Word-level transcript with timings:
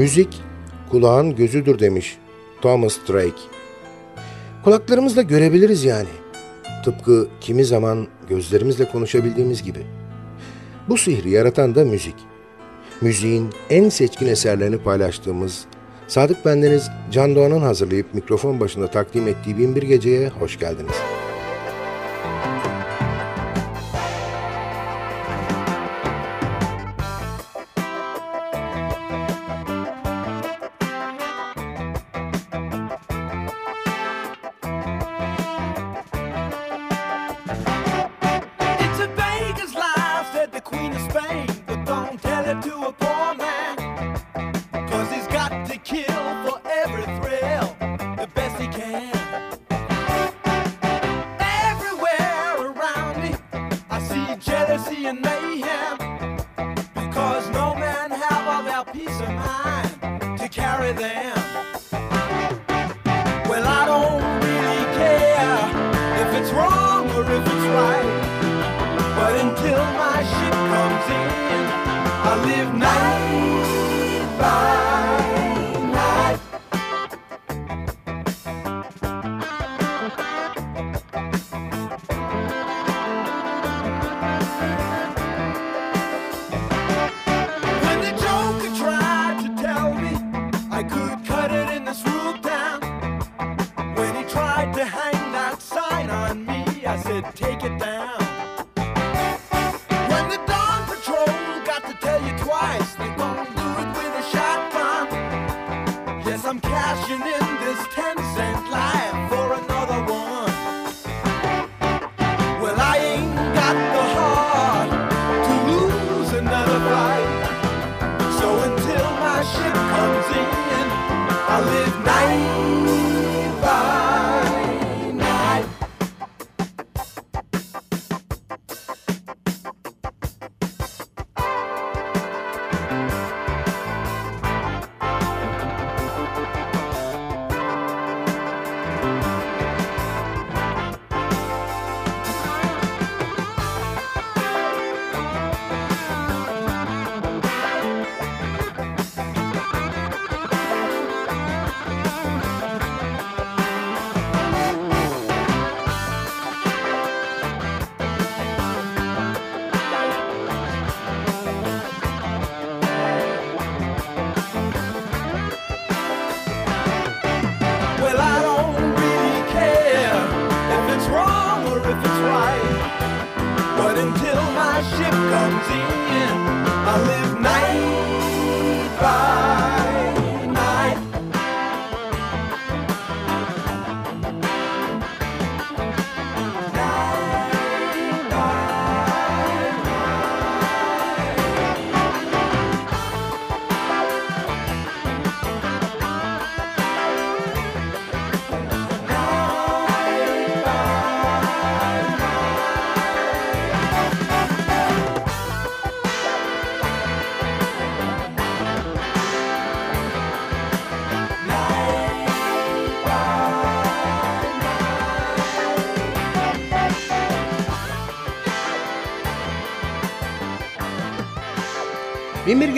Müzik 0.00 0.42
kulağın 0.90 1.36
gözüdür 1.36 1.78
demiş 1.78 2.18
Thomas 2.62 2.98
Drake. 3.08 3.42
Kulaklarımızla 4.64 5.22
görebiliriz 5.22 5.84
yani. 5.84 6.08
Tıpkı 6.84 7.28
kimi 7.40 7.64
zaman 7.64 8.06
gözlerimizle 8.28 8.88
konuşabildiğimiz 8.88 9.62
gibi. 9.62 9.86
Bu 10.88 10.96
sihri 10.96 11.30
yaratan 11.30 11.74
da 11.74 11.84
müzik. 11.84 12.14
Müziğin 13.00 13.50
en 13.70 13.88
seçkin 13.88 14.26
eserlerini 14.26 14.78
paylaştığımız 14.78 15.64
Sadık 16.08 16.44
Bendeniz 16.44 16.90
Can 17.10 17.34
Doğan'ın 17.34 17.60
hazırlayıp 17.60 18.14
mikrofon 18.14 18.60
başında 18.60 18.86
takdim 18.86 19.28
ettiği 19.28 19.58
Binbir 19.58 19.82
Gece'ye 19.82 20.28
hoş 20.28 20.58
geldiniz. 20.58 21.19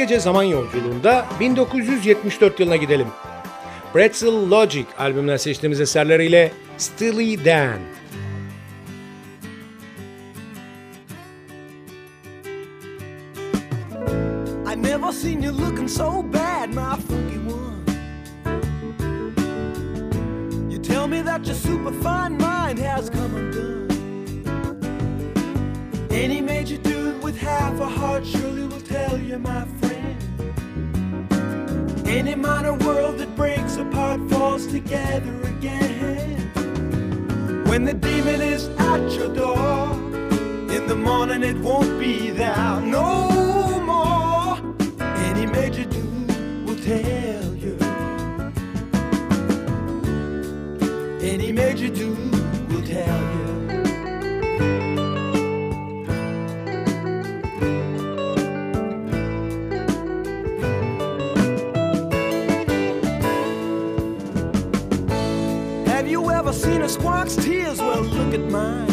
Gece 0.02 0.20
Zaman 0.20 0.42
Yolculuğunda 0.42 1.26
1974 1.40 2.60
yılına 2.60 2.76
gidelim. 2.76 3.06
Pretzel 3.92 4.50
Logic 4.50 4.86
albümünden 4.98 5.36
seçtiğimiz 5.36 5.80
eserleriyle 5.80 6.52
Steely 6.78 7.44
Dan. 7.44 7.78
Minor 32.72 32.86
world 32.86 33.18
that 33.18 33.34
breaks 33.36 33.76
apart 33.76 34.20
falls 34.30 34.66
together 34.66 35.42
again. 35.42 36.38
When 37.66 37.84
the 37.84 37.92
demon 37.92 38.40
is 38.40 38.68
at 38.78 39.12
your 39.12 39.34
door, 39.34 39.92
in 40.70 40.86
the 40.86 40.94
morning 40.94 41.42
it 41.42 41.56
won't 41.58 41.98
be 41.98 42.30
there 42.30 42.80
no 42.80 43.80
more. 43.80 44.56
Any 45.00 45.46
major 45.46 45.84
dude 45.84 46.66
will 46.66 46.76
tell 46.76 47.54
you. 47.54 47.76
Any 51.20 51.52
major 51.52 51.88
dude 51.88 52.70
will 52.70 52.86
tell 52.86 53.20
you. 53.36 53.41
Seen 66.72 66.82
a 66.82 66.88
squawk's 66.88 67.36
tears? 67.36 67.78
Well, 67.80 68.02
look 68.02 68.32
at 68.32 68.50
mine. 68.50 68.86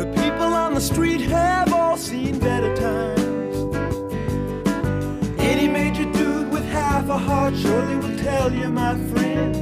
The 0.00 0.06
people 0.16 0.52
on 0.64 0.74
the 0.74 0.80
street 0.80 1.22
have 1.22 1.72
all 1.72 1.96
seen 1.96 2.38
better 2.38 2.74
times. 2.76 3.56
Any 5.38 5.68
major 5.68 6.04
dude 6.12 6.50
with 6.50 6.64
half 6.66 7.08
a 7.08 7.16
heart 7.16 7.56
surely 7.56 7.96
will 7.96 8.18
tell 8.18 8.52
you, 8.52 8.68
my 8.68 8.94
friend. 9.10 9.56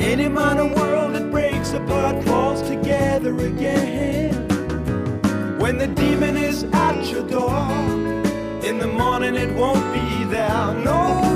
Any 0.00 0.28
minor 0.28 0.66
world 0.74 1.14
that 1.14 1.30
breaks 1.30 1.72
apart 1.72 2.24
falls 2.24 2.62
together 2.62 3.32
again. 3.46 4.32
When 5.58 5.78
the 5.78 5.86
demon 5.86 6.36
is 6.36 6.64
at 6.64 7.04
your 7.06 7.22
door, 7.28 7.60
in 8.68 8.78
the 8.78 8.88
morning 8.88 9.36
it 9.36 9.54
won't 9.54 9.86
be 9.94 10.24
there 10.24 10.74
no 10.74 11.31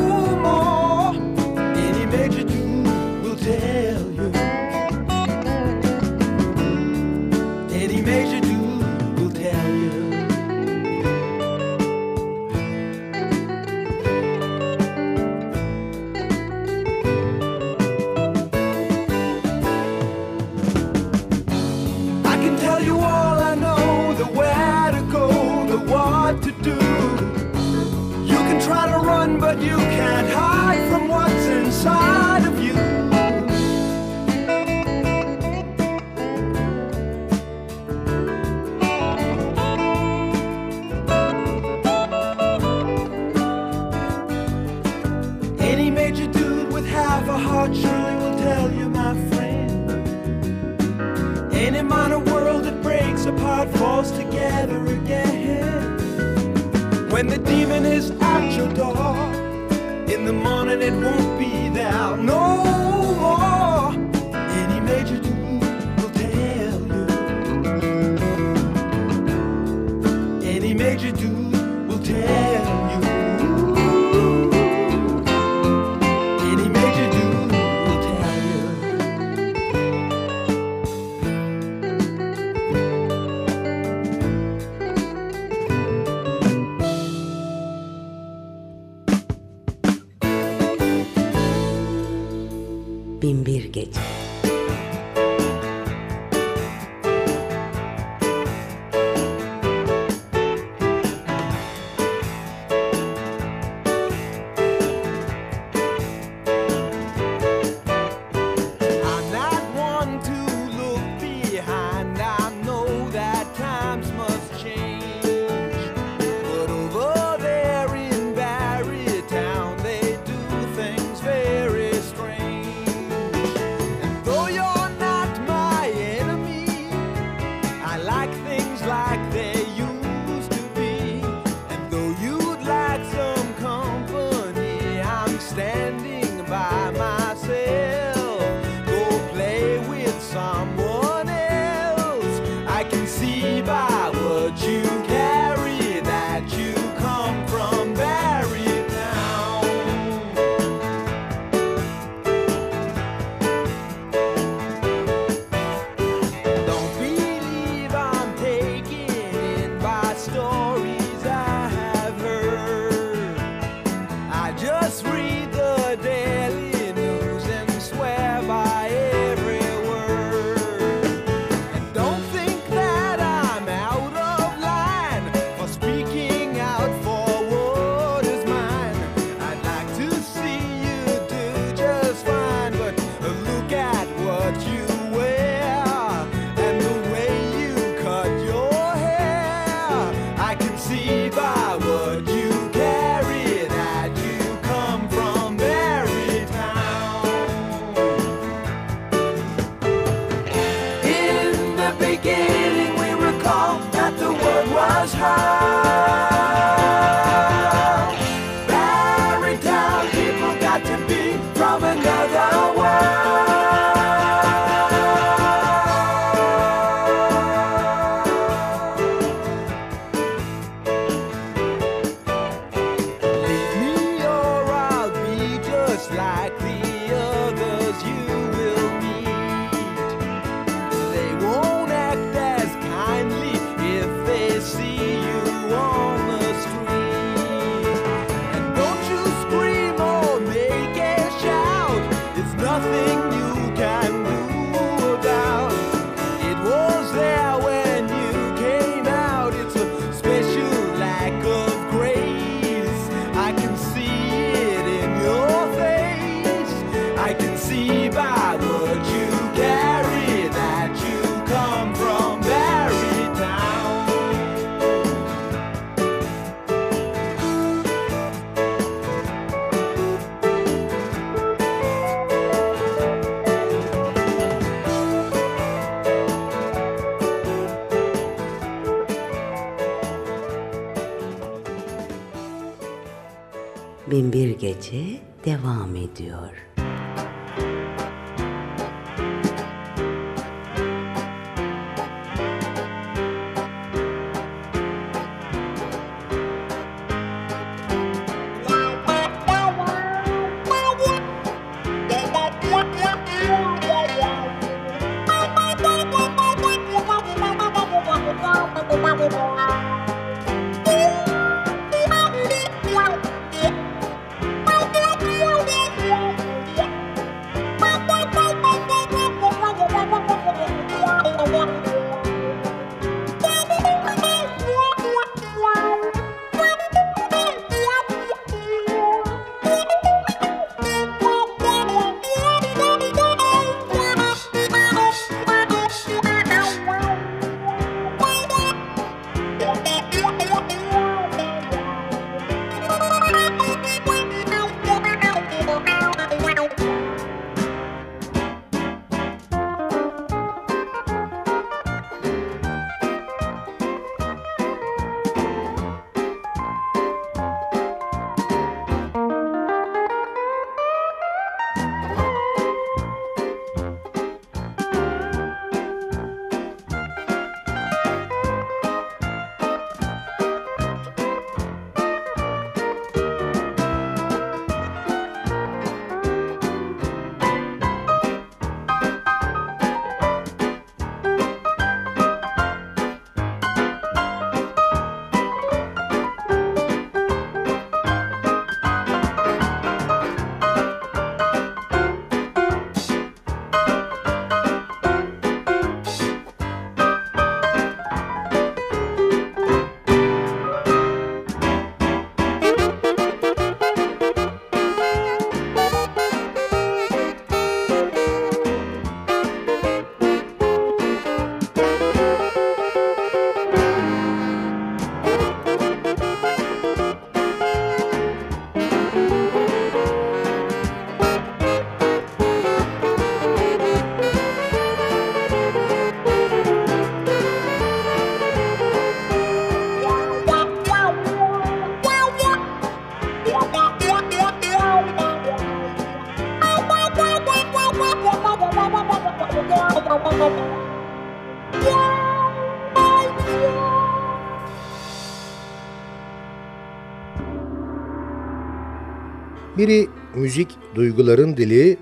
Biri 449.78 450.08
müzik 450.34 450.68
duyguların 450.94 451.56
dili, 451.56 451.96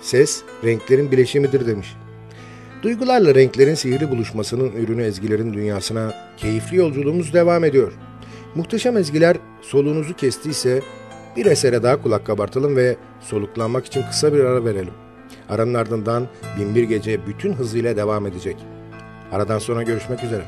ses 0.00 0.42
renklerin 0.64 1.12
bileşimidir 1.12 1.66
demiş. 1.66 1.96
Duygularla 2.82 3.34
renklerin 3.34 3.74
sihirli 3.74 4.10
buluşmasının 4.10 4.72
ürünü 4.72 5.02
ezgilerin 5.02 5.52
dünyasına 5.52 6.14
keyifli 6.36 6.76
yolculuğumuz 6.76 7.34
devam 7.34 7.64
ediyor. 7.64 7.92
Muhteşem 8.54 8.96
ezgiler 8.96 9.36
soluğunuzu 9.62 10.16
kestiyse 10.16 10.80
bir 11.36 11.46
esere 11.46 11.82
daha 11.82 12.02
kulak 12.02 12.26
kabartalım 12.26 12.76
ve 12.76 12.96
soluklanmak 13.20 13.86
için 13.86 14.02
kısa 14.02 14.34
bir 14.34 14.40
ara 14.40 14.64
verelim. 14.64 14.94
Aranın 15.48 15.74
ardından 15.74 16.26
Binbir 16.58 16.82
Gece 16.82 17.26
bütün 17.26 17.52
hızıyla 17.52 17.96
devam 17.96 18.26
edecek. 18.26 18.56
Aradan 19.32 19.58
sonra 19.58 19.82
görüşmek 19.82 20.24
üzere. 20.24 20.42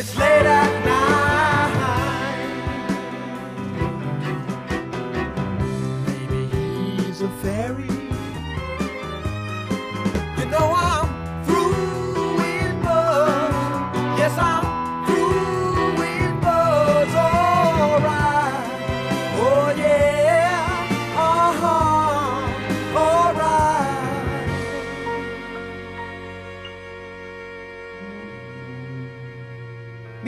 it's 0.00 0.16
late 0.16 0.46
at 0.46 0.79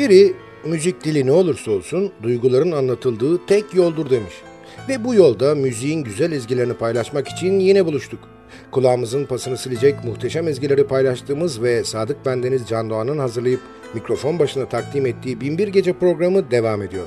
Biri 0.02 0.32
müzik 0.64 1.04
dili 1.04 1.26
ne 1.26 1.32
olursa 1.32 1.70
olsun 1.70 2.12
duyguların 2.22 2.72
anlatıldığı 2.72 3.46
tek 3.46 3.74
yoldur 3.74 4.10
demiş. 4.10 4.34
Ve 4.88 5.04
bu 5.04 5.14
yolda 5.14 5.54
müziğin 5.54 6.04
güzel 6.04 6.32
ezgilerini 6.32 6.74
paylaşmak 6.74 7.28
için 7.28 7.60
yine 7.60 7.86
buluştuk. 7.86 8.20
Kulağımızın 8.70 9.24
pasını 9.24 9.56
silecek 9.56 10.04
muhteşem 10.04 10.48
ezgileri 10.48 10.86
paylaştığımız 10.86 11.62
ve 11.62 11.84
Sadık 11.84 12.26
Bendeniz 12.26 12.68
Can 12.68 12.90
Doğan'ın 12.90 13.18
hazırlayıp 13.18 13.60
mikrofon 13.94 14.38
başına 14.38 14.68
takdim 14.68 15.06
ettiği 15.06 15.40
Binbir 15.40 15.68
Gece 15.68 15.92
programı 15.92 16.50
devam 16.50 16.82
ediyor. 16.82 17.06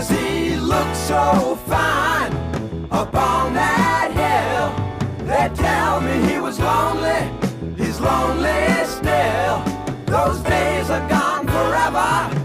Cause 0.00 0.18
he 0.18 0.56
looks 0.56 0.96
so 0.96 1.58
fine 1.66 2.32
up 2.90 3.14
on 3.14 3.52
that 3.52 4.08
hill. 4.16 5.26
They 5.26 5.54
tell 5.54 6.00
me 6.00 6.26
he 6.26 6.40
was 6.40 6.58
lonely, 6.58 7.28
he's 7.76 8.00
lonely 8.00 8.64
still. 8.86 9.62
Those 10.06 10.40
days 10.40 10.88
are 10.88 11.06
gone 11.06 11.46
forever, 11.46 12.39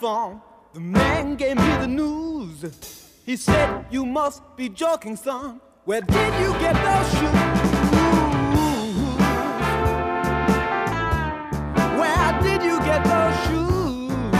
the. 0.00 0.40
The 0.74 0.80
man 0.80 1.36
gave 1.36 1.56
me 1.56 1.70
the 1.80 1.86
news. 1.86 2.64
He 3.24 3.36
said, 3.36 3.86
You 3.90 4.04
must 4.04 4.42
be 4.56 4.68
joking, 4.68 5.16
son. 5.16 5.60
Where 5.84 6.00
did 6.00 6.34
you 6.40 6.52
get 6.58 6.74
those 6.74 7.10
shoes? 7.18 7.56
Where 12.00 12.32
did 12.42 12.62
you 12.62 12.78
get 12.80 13.04
those 13.04 13.36
shoes? 13.46 14.32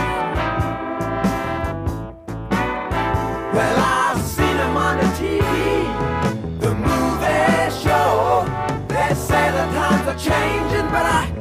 Well, 3.55 3.77
I've 3.79 4.21
seen 4.21 4.57
them 4.57 4.77
on 4.77 4.97
the 4.97 5.09
TV, 5.19 6.59
the 6.59 6.73
movie 6.75 7.71
show. 7.83 8.45
They 8.87 9.13
say 9.15 9.51
the 9.51 9.65
times 9.77 10.07
are 10.07 10.19
changing, 10.19 10.87
but 10.91 11.05
I 11.05 11.36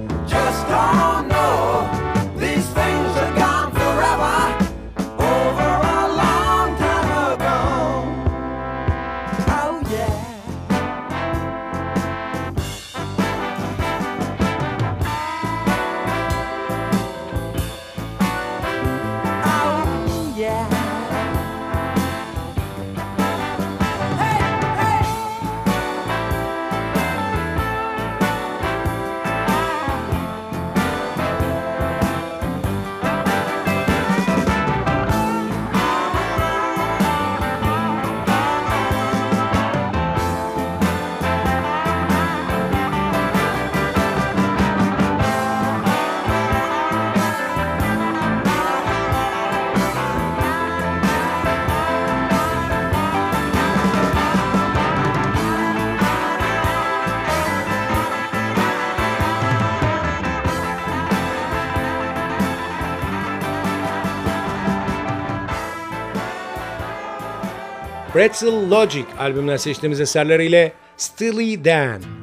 Pretzel 68.16 68.70
Logic 68.70 69.04
albümünden 69.18 69.56
seçtiğimiz 69.56 70.00
eserleriyle 70.00 70.72
Steely 70.96 71.64
Dan. 71.64 72.15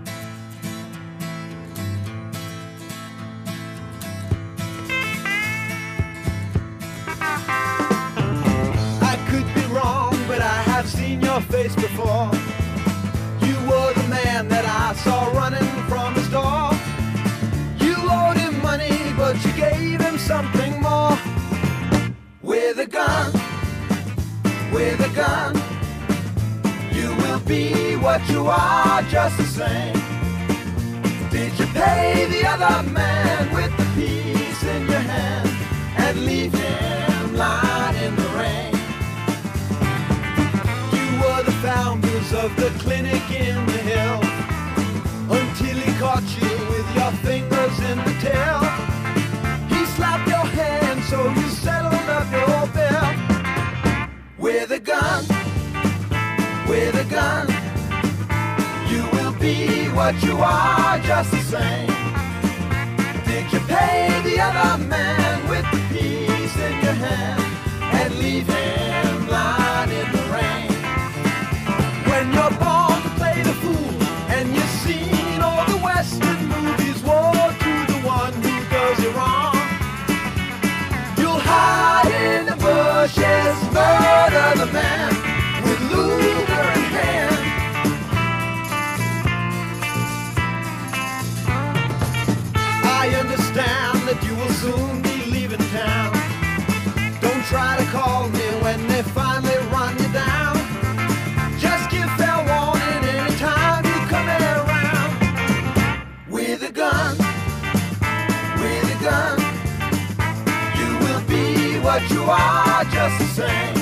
Pay 31.84 32.26
the 32.36 32.43
other 32.48 32.89
man 32.91 33.52
with 33.54 33.72
the 33.80 33.88
piece 33.96 34.63
in 34.63 34.82
your 34.88 35.06
hand 35.13 35.50
and 35.98 36.26
leave 36.26 36.54
him 36.54 37.36
lying 37.36 37.98
in 38.06 38.13
the 38.22 38.30
rain? 38.39 38.74
You 40.96 41.08
were 41.22 41.43
the 41.43 41.58
founders 41.67 42.30
of 42.43 42.50
the 42.62 42.69
clinic 42.84 43.24
in 43.32 43.58
the 43.74 43.82
hill 43.91 44.19
until 45.39 45.78
he 45.86 45.91
caught 46.04 46.28
you 46.39 46.54
with 46.74 46.88
your 47.00 47.12
fingers 47.28 47.76
in 47.89 47.98
the 48.08 48.15
tail. 48.28 48.62
He 49.74 49.82
slapped 49.96 50.28
your 50.36 50.48
hand 50.62 51.04
so 51.12 51.19
you 51.39 51.48
settled 51.65 52.08
up 52.17 52.28
your 52.39 52.63
bill 52.78 53.10
with 54.38 54.72
a 54.72 54.80
gun, 54.80 55.24
with 56.67 56.96
a 56.96 57.08
gun 57.10 57.53
what 59.96 60.22
you 60.24 60.38
are 60.38 61.00
just 61.00 61.32
the 61.32 61.40
same. 61.40 61.88
Did 63.26 63.52
you 63.54 63.60
pay 63.68 64.22
the 64.24 64.40
other 64.40 64.84
man 64.84 65.48
with 65.48 65.66
the 65.72 65.82
piece 65.94 66.56
in 66.58 66.74
your 66.84 66.94
hand 66.94 67.42
and 68.00 68.16
leave 68.16 68.48
him 68.48 69.28
lying 69.28 69.92
in 69.92 70.12
the 70.12 70.24
rain? 70.34 70.72
When 72.10 72.34
you're 72.34 72.58
born 72.64 73.02
to 73.04 73.12
play 73.20 73.42
the 73.44 73.54
fool 73.62 74.04
and 74.36 74.54
you've 74.56 74.76
seen 74.86 75.42
all 75.42 75.66
the 75.68 75.78
Western 75.78 76.40
movies, 76.48 77.02
woe 77.04 77.54
to 77.64 77.74
the 77.94 78.00
one 78.04 78.34
who 78.34 78.56
does 78.74 79.00
you 79.04 79.12
wrong. 79.12 79.56
You'll 81.18 81.44
hide 81.52 82.12
in 82.12 82.46
the 82.48 82.56
bushes, 82.56 83.56
murder 83.72 84.66
the 84.66 84.72
man. 84.74 85.23
but 111.94 112.10
you 112.10 112.24
are 112.24 112.84
just 112.86 113.20
the 113.20 113.28
same. 113.40 113.76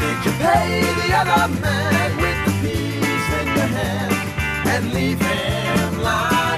Did 0.00 0.18
you 0.24 0.32
pay 0.40 0.80
the 1.00 1.08
other 1.14 1.54
man 1.60 2.16
with 2.22 2.38
the 2.46 2.52
piece 2.62 3.28
in 3.38 3.46
your 3.58 3.70
hand 3.78 4.14
and 4.66 4.94
leave 4.94 5.20
him 5.20 6.02
lying? 6.02 6.49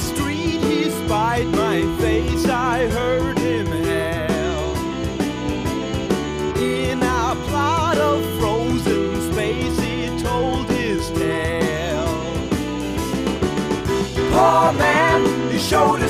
street, 0.00 0.60
he 0.62 0.90
spied 0.90 1.46
my 1.48 1.82
face. 1.98 2.46
I 2.46 2.88
heard 2.88 3.38
him 3.38 3.66
hail. 3.66 4.76
In 6.56 7.02
a 7.02 7.36
plot 7.48 7.98
of 7.98 8.24
frozen 8.38 9.32
space, 9.32 9.78
he 9.80 10.22
told 10.22 10.68
his 10.70 11.10
tale. 11.10 12.06
Poor 14.32 14.72
man, 14.72 15.50
he 15.50 15.58
showed 15.58 16.00
us. 16.00 16.09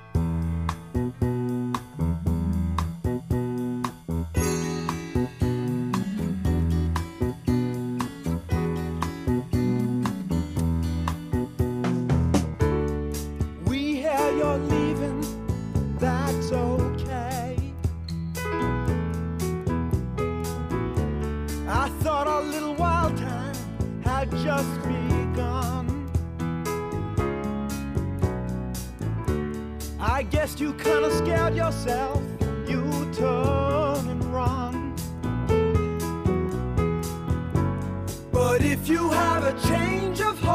If 38.83 38.89
you 38.89 39.09
have 39.11 39.43
a 39.43 39.67
change 39.67 40.21
of 40.21 40.39
heart, 40.39 40.50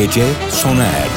Gece 0.00 0.24
sona 0.50 0.84
erdi. 0.84 1.09